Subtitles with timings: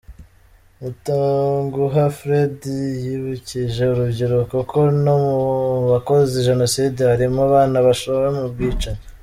[0.79, 5.35] Mutanguha Freddy yibukije urubyiruko ko no mu
[5.91, 9.03] bakoze Jenoside harimo abana bashowe mu bwicanyi.